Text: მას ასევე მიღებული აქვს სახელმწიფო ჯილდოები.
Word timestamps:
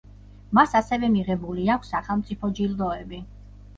მას 0.59 0.71
ასევე 0.79 1.11
მიღებული 1.17 1.67
აქვს 1.75 1.93
სახელმწიფო 1.97 2.51
ჯილდოები. 2.61 3.21